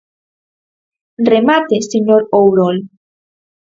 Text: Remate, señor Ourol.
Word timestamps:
Remate, 1.31 1.75
señor 1.91 2.21
Ourol. 2.39 2.77